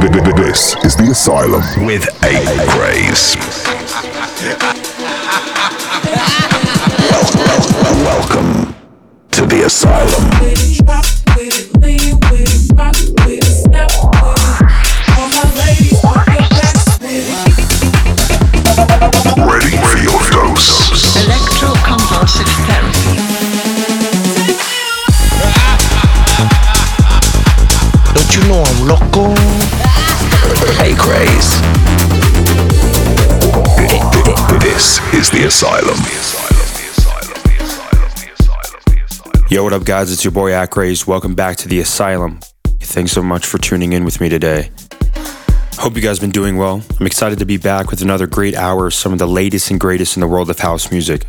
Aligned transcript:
This 0.00 0.74
is 0.82 0.96
the 0.96 1.08
Asylum 1.10 1.60
with 1.84 2.08
A 2.24 2.32
welcome, 2.74 3.36
welcome 8.02 8.74
to 9.32 9.44
the 9.44 9.64
Asylum. 9.66 11.19
Yo, 39.50 39.64
what 39.64 39.72
up, 39.72 39.84
guys? 39.84 40.12
It's 40.12 40.22
your 40.22 40.30
boy 40.30 40.56
Acraze. 40.56 41.08
Welcome 41.08 41.34
back 41.34 41.56
to 41.56 41.66
the 41.66 41.80
Asylum. 41.80 42.38
Thanks 42.82 43.10
so 43.10 43.20
much 43.20 43.44
for 43.44 43.58
tuning 43.58 43.92
in 43.92 44.04
with 44.04 44.20
me 44.20 44.28
today. 44.28 44.70
Hope 45.74 45.96
you 45.96 46.00
guys 46.00 46.20
been 46.20 46.30
doing 46.30 46.56
well. 46.56 46.84
I'm 47.00 47.06
excited 47.06 47.40
to 47.40 47.44
be 47.44 47.56
back 47.56 47.90
with 47.90 48.00
another 48.00 48.28
great 48.28 48.54
hour 48.54 48.86
of 48.86 48.94
some 48.94 49.12
of 49.12 49.18
the 49.18 49.26
latest 49.26 49.72
and 49.72 49.80
greatest 49.80 50.16
in 50.16 50.20
the 50.20 50.28
world 50.28 50.50
of 50.50 50.60
house 50.60 50.92
music. 50.92 51.26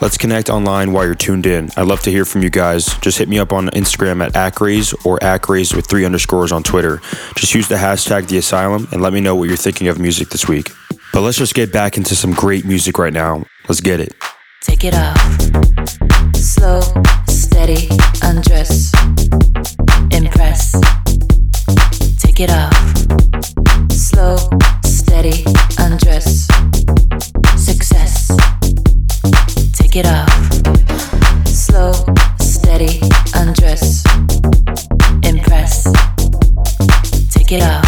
Let's 0.00 0.16
connect 0.16 0.48
online 0.48 0.92
while 0.92 1.04
you're 1.04 1.14
tuned 1.14 1.44
in. 1.44 1.68
I'd 1.76 1.86
love 1.86 2.00
to 2.04 2.10
hear 2.10 2.24
from 2.24 2.42
you 2.42 2.48
guys. 2.48 2.86
Just 3.00 3.18
hit 3.18 3.28
me 3.28 3.38
up 3.38 3.52
on 3.52 3.68
Instagram 3.68 4.24
at 4.24 4.34
Acraze 4.34 4.94
or 5.04 5.18
Acraze 5.20 5.74
with 5.74 5.86
three 5.86 6.06
underscores 6.06 6.50
on 6.50 6.62
Twitter. 6.62 7.02
Just 7.36 7.54
use 7.54 7.68
the 7.68 7.74
hashtag 7.74 8.26
The 8.26 8.38
Asylum 8.38 8.88
and 8.90 9.02
let 9.02 9.12
me 9.12 9.20
know 9.20 9.36
what 9.36 9.48
you're 9.48 9.58
thinking 9.58 9.88
of 9.88 9.98
music 9.98 10.30
this 10.30 10.48
week. 10.48 10.70
But 11.12 11.20
let's 11.20 11.36
just 11.36 11.54
get 11.54 11.74
back 11.74 11.98
into 11.98 12.16
some 12.16 12.32
great 12.32 12.64
music 12.64 12.96
right 12.96 13.12
now. 13.12 13.44
Let's 13.68 13.82
get 13.82 14.00
it. 14.00 14.14
Take 14.62 14.82
it 14.82 14.94
off. 14.94 15.20
Slow, 16.36 16.80
steady, 17.64 17.88
undress. 18.22 18.92
Impress. 20.10 20.72
Take 22.18 22.40
it 22.40 22.50
off. 22.50 22.76
Slow, 23.90 24.36
steady, 24.84 25.44
undress. 25.78 26.46
Success. 27.56 28.28
Take 29.72 29.96
it 29.96 30.04
off. 30.04 30.28
Slow, 31.46 31.92
steady, 32.38 33.00
undress. 33.34 34.04
Impress. 35.22 35.84
Take 37.32 37.52
it 37.52 37.62
off. 37.62 37.83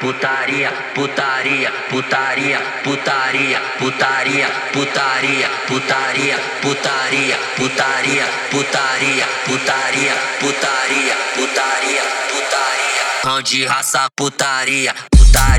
putaria, 0.00 0.72
putaria, 0.94 1.70
putaria, 1.90 2.58
putaria, 2.82 3.60
putaria, 3.78 4.48
putaria, 4.48 4.48
putaria, 4.72 5.48
putaria, 5.68 6.38
putaria, 6.66 7.28
putaria, 7.56 8.26
putaria, 8.50 9.26
putaria, 9.44 10.16
putaria, 10.38 11.14
putaria. 11.36 12.02
putaria, 13.22 13.22
putaria, 13.22 13.68
raça 13.68 14.08
putaria, 14.16 14.94
putaria. 15.10 15.49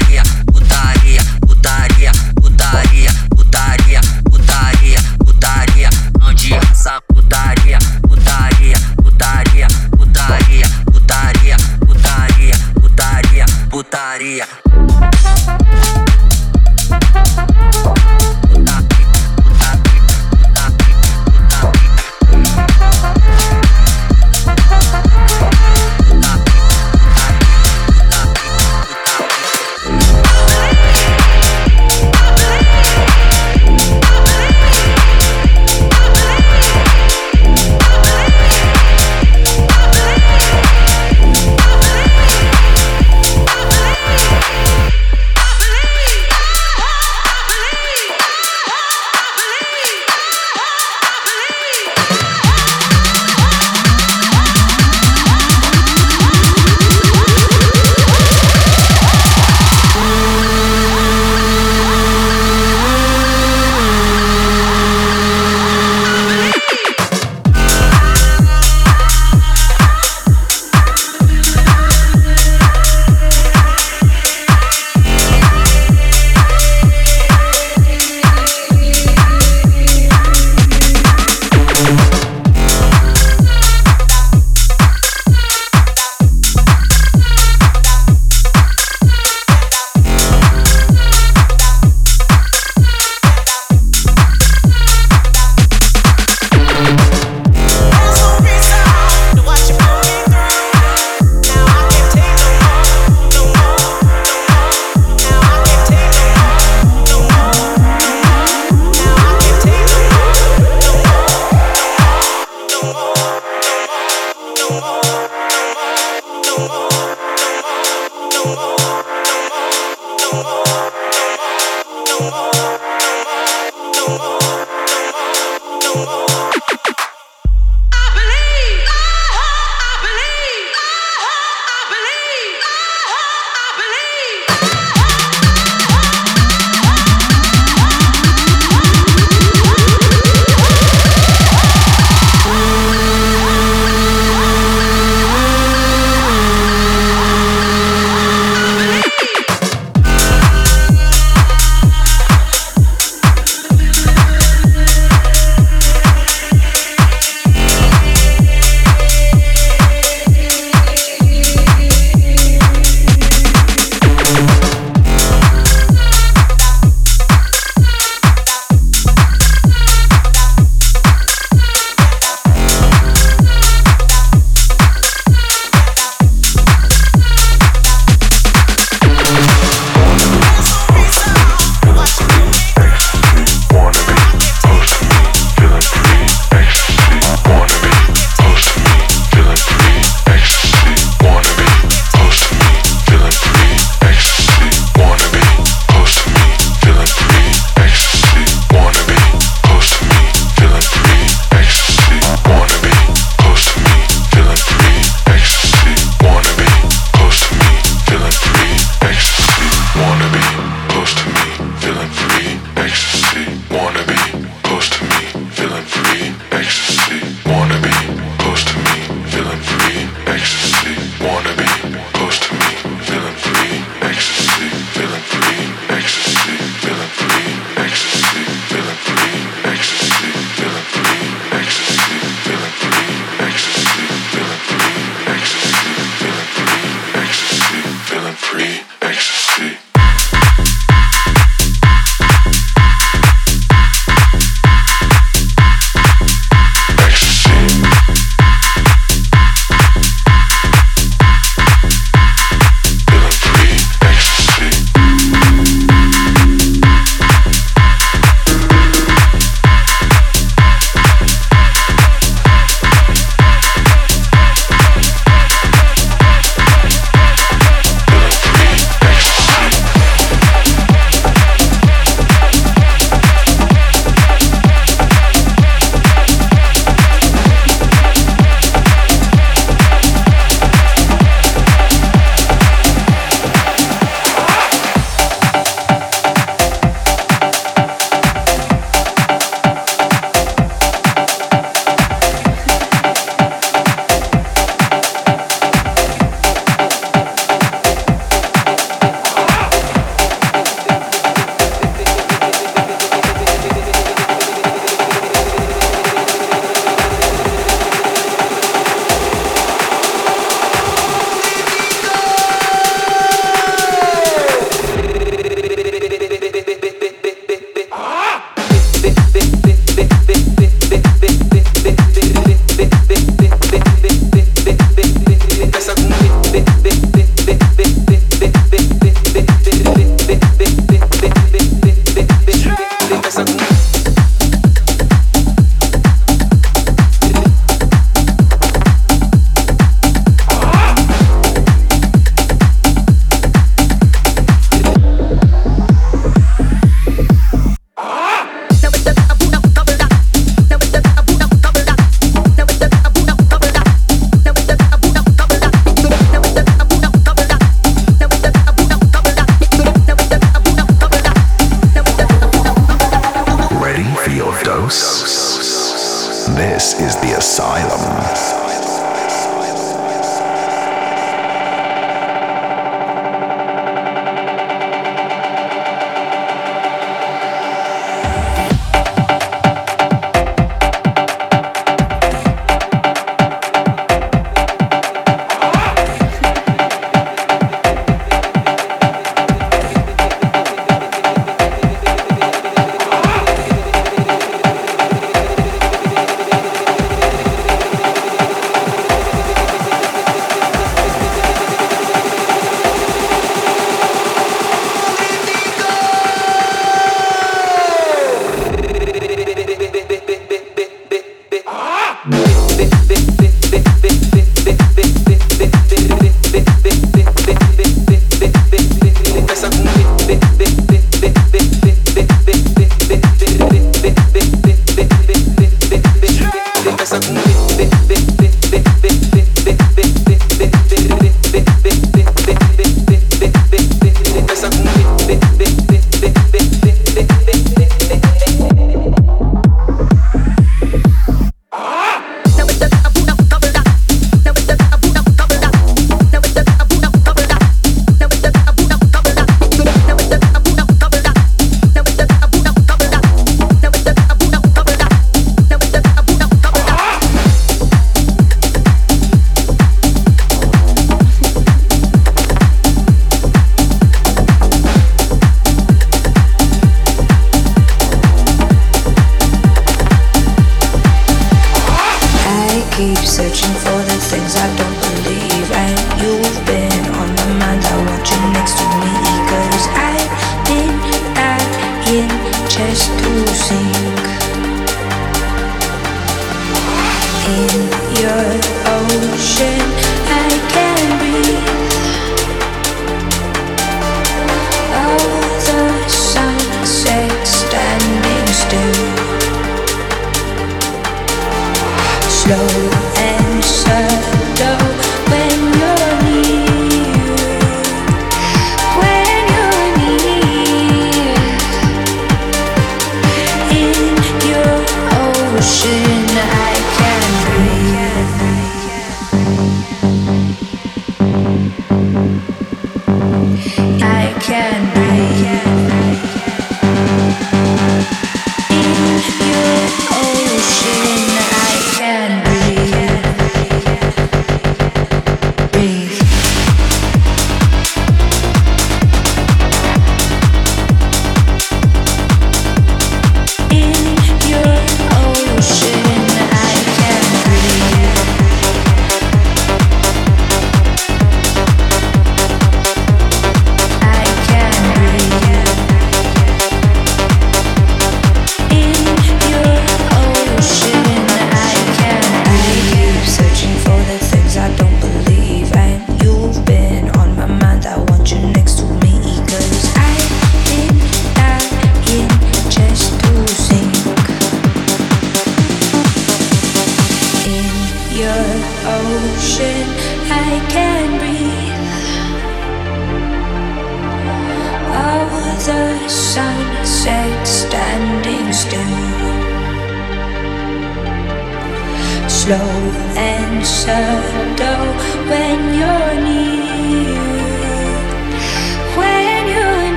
Yeah. 502.52 503.01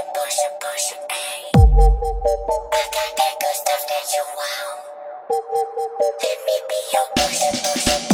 it, 0.00 0.14
push 0.14 0.38
it, 0.38 0.60
push 0.60 0.92
it, 0.92 1.00
ayy. 1.10 1.50
I 1.54 2.82
got 2.94 3.10
that 3.18 3.34
good 3.40 3.54
stuff 3.54 3.82
that 3.88 4.06
you 4.14 4.24
want. 4.36 4.80
Let 6.00 6.38
me 6.46 6.56
be 6.68 6.78
your 6.92 7.06
push 7.16 7.42
it, 7.42 7.54
push 7.62 8.04
it. 8.04 8.09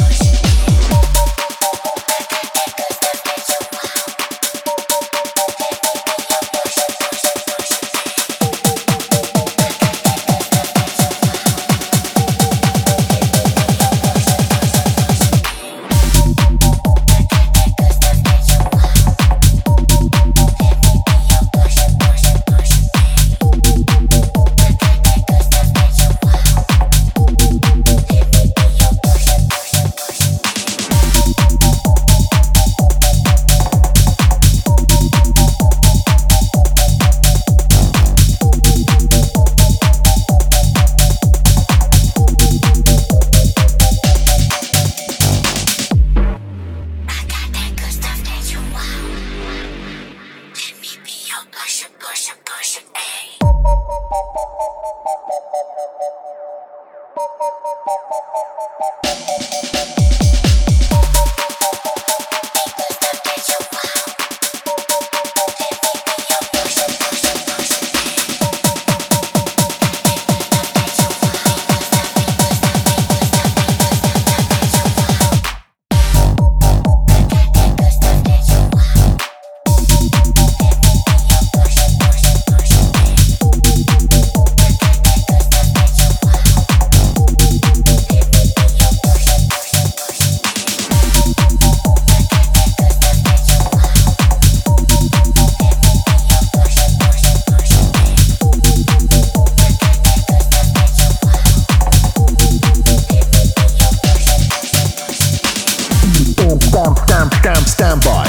stand, 106.55 106.97
stand, 106.97 107.33
stand, 107.33 107.67
stand 107.67 108.03
by. 108.03 108.25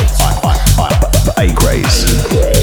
Acraze. 1.37 2.58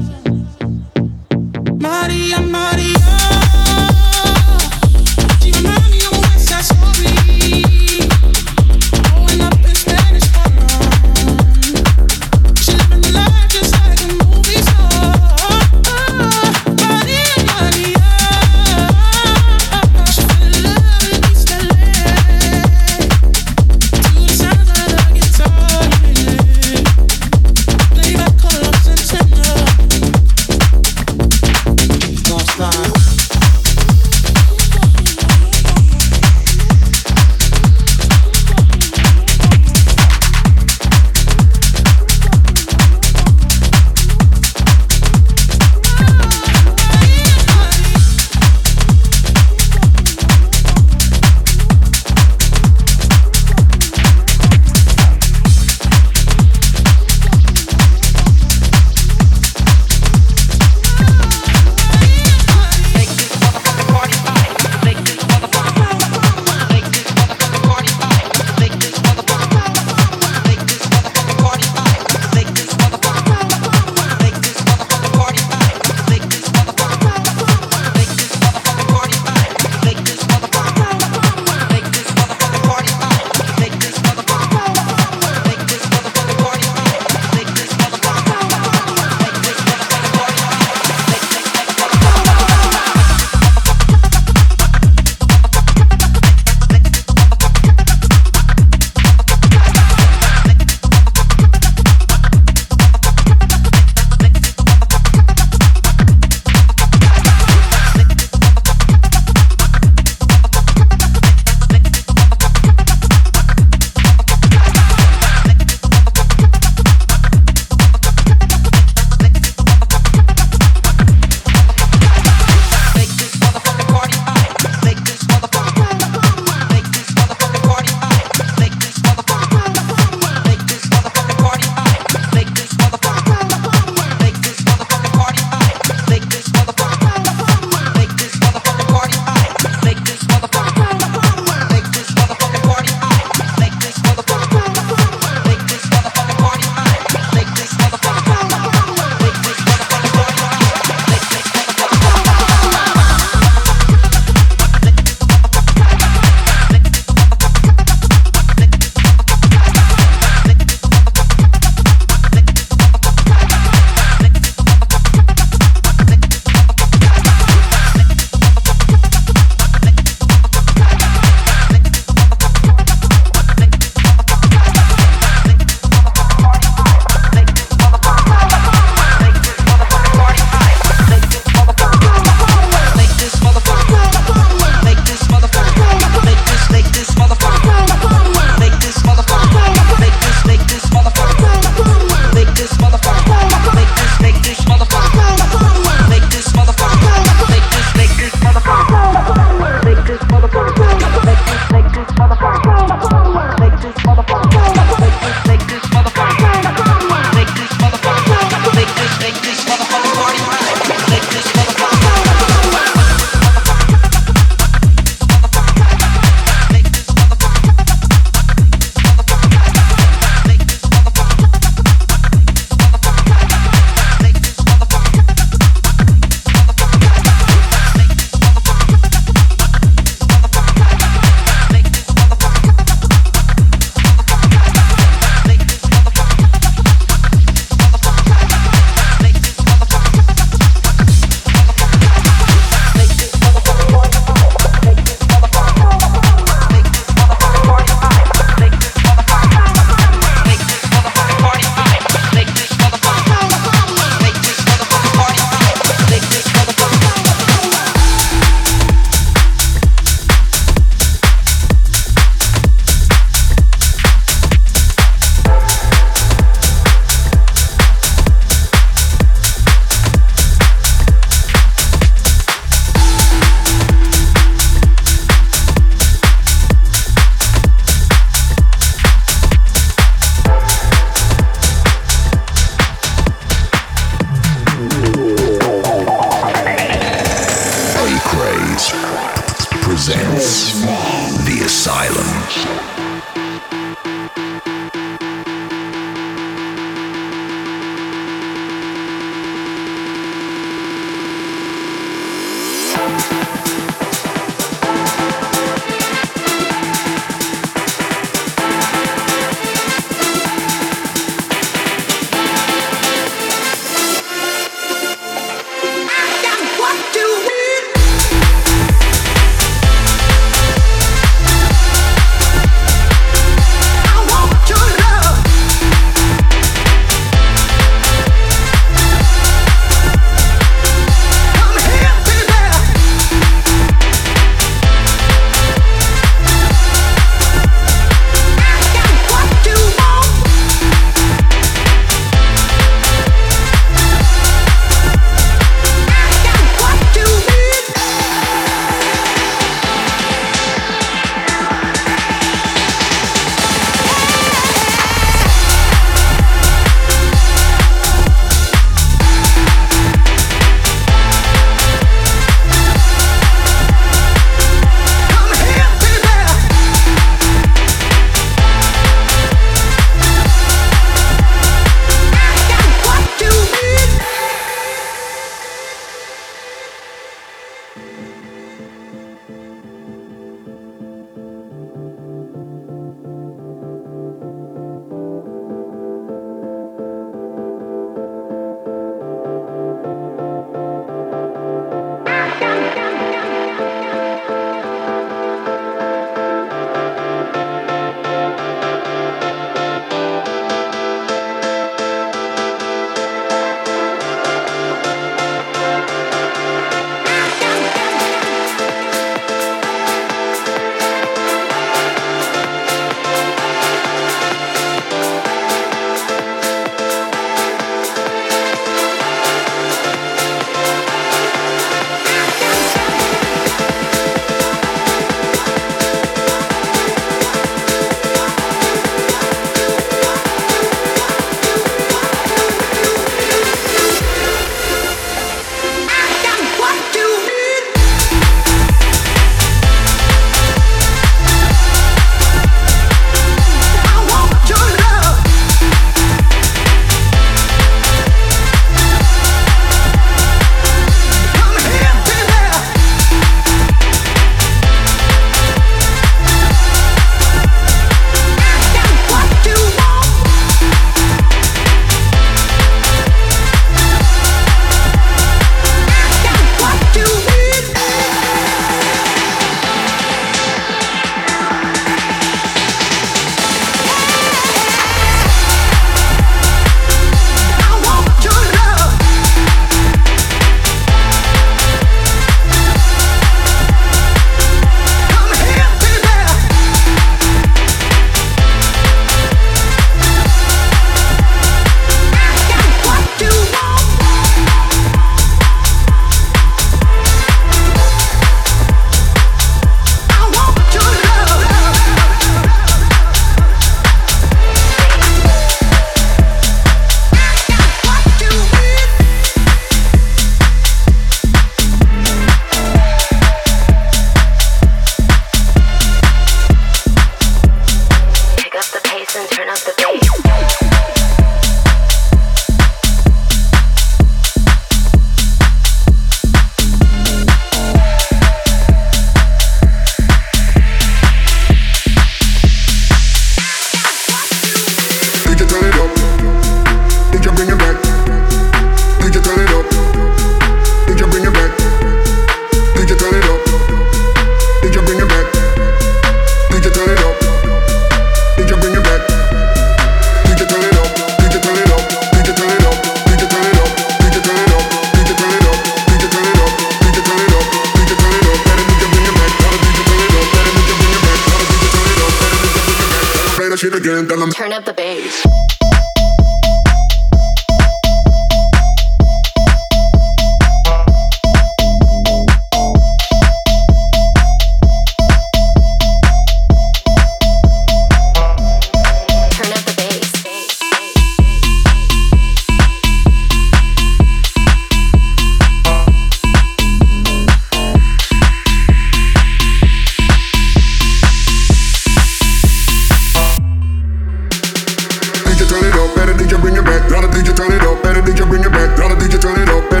Better 596.31 596.43
did 596.43 596.51
you 596.51 596.59
bring 596.59 596.77
it 596.77 596.85
back? 596.85 597.09
Dollar 597.09 597.27
did 597.27 597.45
you 597.45 597.53
turn 597.53 597.73
it 597.73 597.81
up? 597.81 598.01
Better 598.03 598.21
did 598.21 598.39
you 598.39 598.45
bring 598.45 598.63
it 598.63 598.71
back? 598.71 598.95
Dollar 598.95 599.19
did 599.19 599.33
you 599.33 599.39
turn 599.39 599.59
it 599.59 599.67
up? 599.67 599.83
Better 599.91 600.00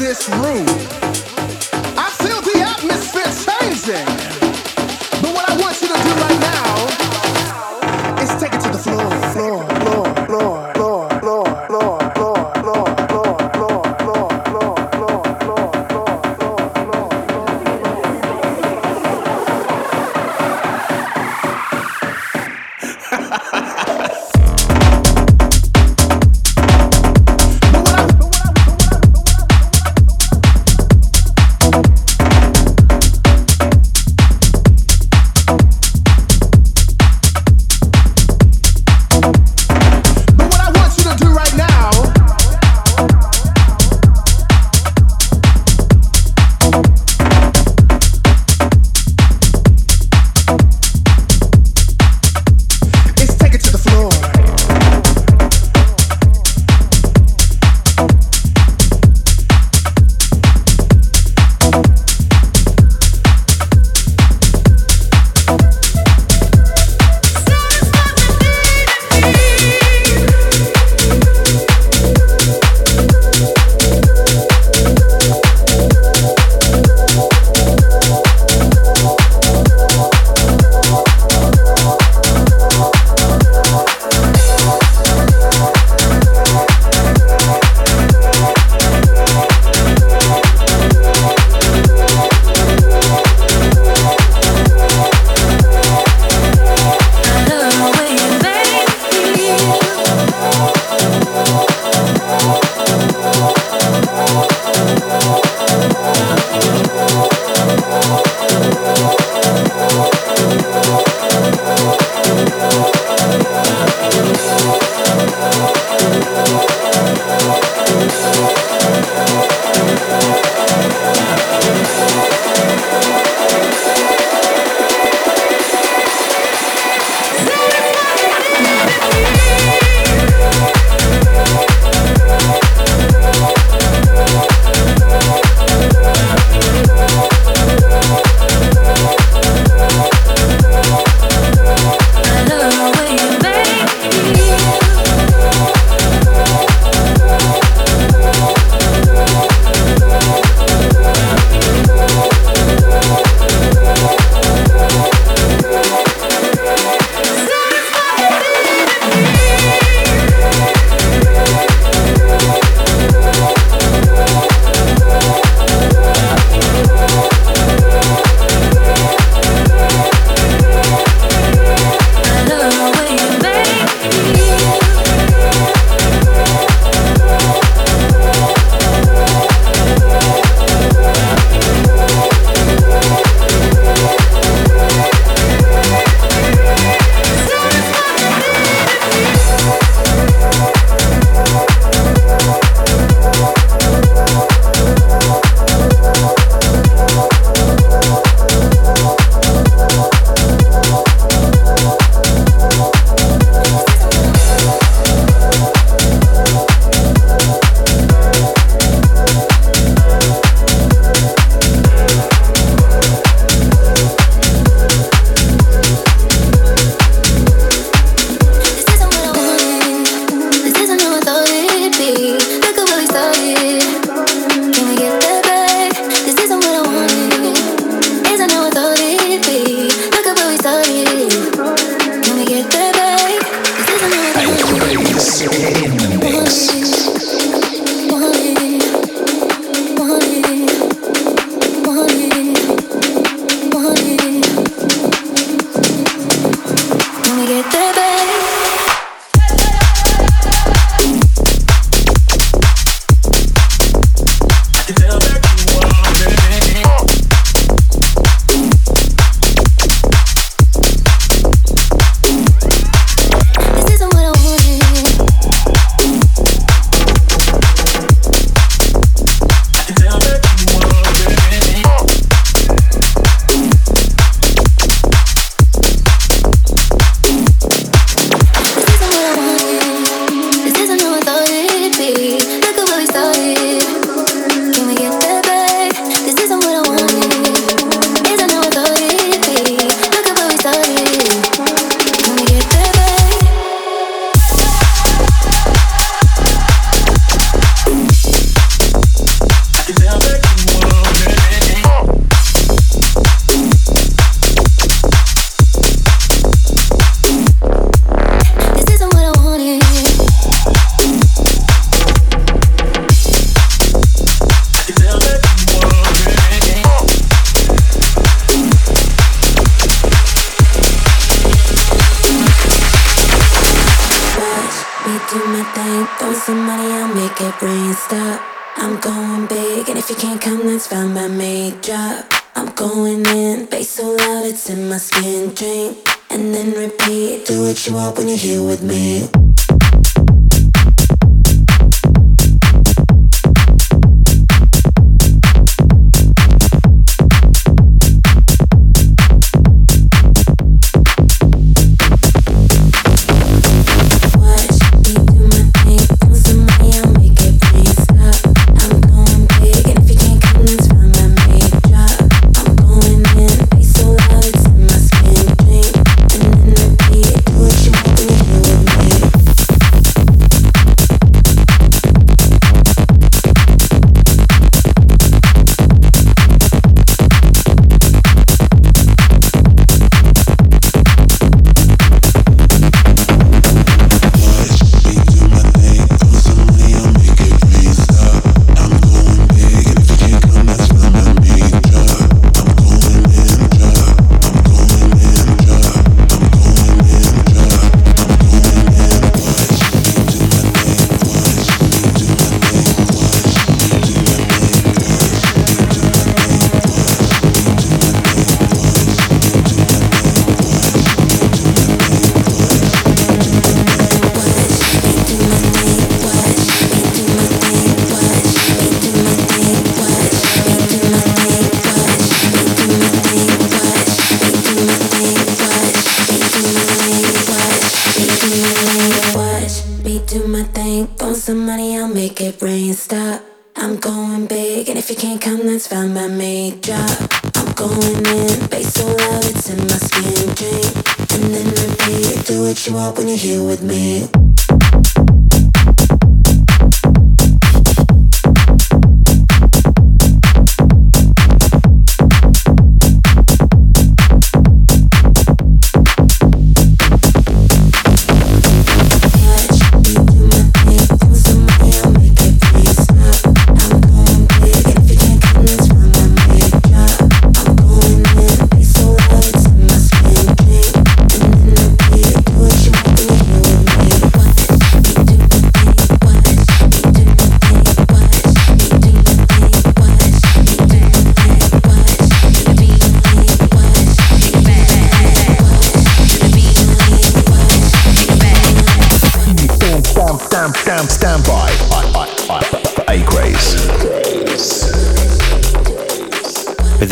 this 0.00 0.30
room. 0.30 0.66
I 1.98 2.08
feel 2.16 2.40
the 2.40 2.60
atmosphere 2.62 3.60
changing. 3.60 4.39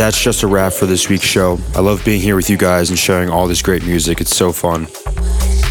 That's 0.09 0.23
just 0.23 0.43
a 0.43 0.47
wrap 0.47 0.73
for 0.73 0.87
this 0.87 1.11
week's 1.11 1.27
show. 1.27 1.59
I 1.77 1.81
love 1.81 2.03
being 2.03 2.23
here 2.23 2.35
with 2.35 2.49
you 2.49 2.57
guys 2.57 2.89
and 2.89 2.99
sharing 2.99 3.29
all 3.29 3.47
this 3.47 3.61
great 3.61 3.85
music. 3.85 4.23
It's 4.23 4.35
so 4.35 4.53
fun. 4.53 4.89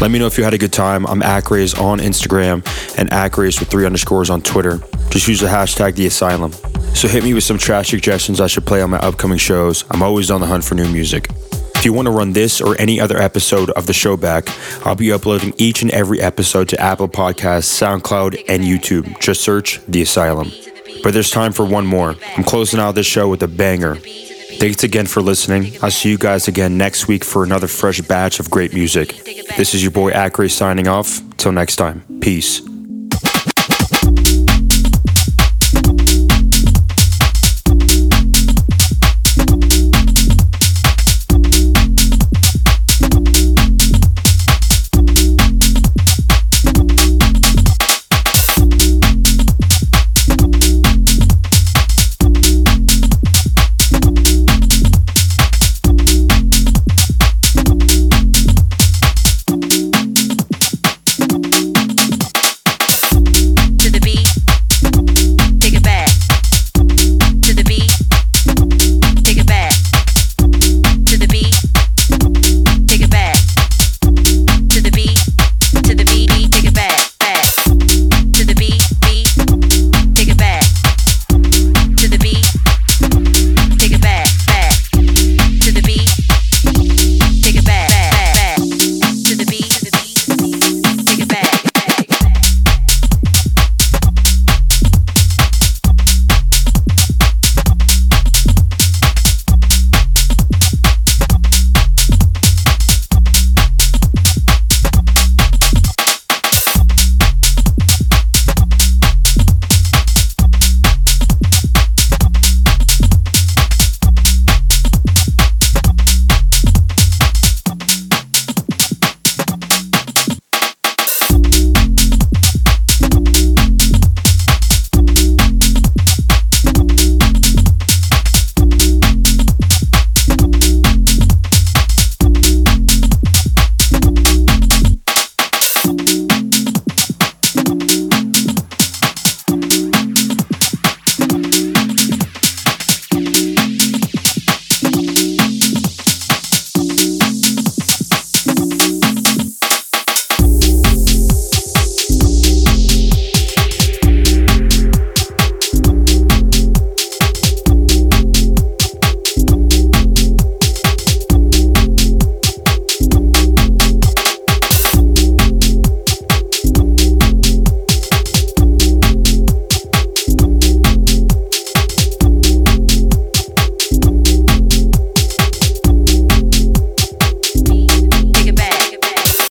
Let 0.00 0.12
me 0.12 0.20
know 0.20 0.28
if 0.28 0.38
you 0.38 0.44
had 0.44 0.54
a 0.54 0.58
good 0.58 0.72
time. 0.72 1.08
I'm 1.08 1.22
Acraze 1.22 1.74
on 1.74 1.98
Instagram 1.98 2.64
and 2.96 3.12
Acraze 3.12 3.58
with 3.58 3.68
three 3.68 3.84
underscores 3.84 4.30
on 4.30 4.40
Twitter. 4.40 4.78
Just 5.10 5.26
use 5.26 5.40
the 5.40 5.48
hashtag 5.48 5.96
The 5.96 6.06
Asylum. 6.06 6.52
So 6.94 7.08
hit 7.08 7.24
me 7.24 7.34
with 7.34 7.42
some 7.42 7.58
trash 7.58 7.90
suggestions 7.90 8.40
I 8.40 8.46
should 8.46 8.64
play 8.64 8.80
on 8.80 8.90
my 8.90 8.98
upcoming 8.98 9.38
shows. 9.38 9.84
I'm 9.90 10.04
always 10.04 10.30
on 10.30 10.40
the 10.40 10.46
hunt 10.46 10.62
for 10.62 10.76
new 10.76 10.88
music. 10.88 11.30
If 11.74 11.84
you 11.84 11.92
want 11.92 12.06
to 12.06 12.12
run 12.12 12.32
this 12.32 12.60
or 12.60 12.80
any 12.80 13.00
other 13.00 13.18
episode 13.18 13.70
of 13.70 13.86
the 13.86 13.92
show 13.92 14.16
back, 14.16 14.46
I'll 14.86 14.94
be 14.94 15.10
uploading 15.10 15.52
each 15.58 15.82
and 15.82 15.90
every 15.90 16.20
episode 16.20 16.68
to 16.68 16.80
Apple 16.80 17.08
Podcasts, 17.08 17.66
SoundCloud, 17.66 18.44
and 18.48 18.62
YouTube. 18.62 19.18
Just 19.18 19.40
search 19.40 19.80
The 19.88 20.02
Asylum. 20.02 20.52
But 21.02 21.12
there's 21.12 21.30
time 21.30 21.52
for 21.52 21.64
one 21.64 21.86
more. 21.86 22.14
I'm 22.36 22.44
closing 22.44 22.78
out 22.78 22.94
this 22.94 23.06
show 23.06 23.28
with 23.28 23.42
a 23.42 23.48
banger. 23.48 23.98
Thanks 24.58 24.82
again 24.82 25.06
for 25.06 25.22
listening. 25.22 25.72
I'll 25.82 25.90
see 25.90 26.10
you 26.10 26.18
guys 26.18 26.48
again 26.48 26.76
next 26.76 27.06
week 27.06 27.24
for 27.24 27.44
another 27.44 27.68
fresh 27.68 28.00
batch 28.00 28.40
of 28.40 28.50
great 28.50 28.74
music. 28.74 29.24
This 29.56 29.74
is 29.74 29.82
your 29.82 29.92
boy 29.92 30.10
Acraze 30.10 30.54
signing 30.54 30.88
off. 30.88 31.20
Till 31.36 31.52
next 31.52 31.76
time, 31.76 32.02
peace. 32.20 32.60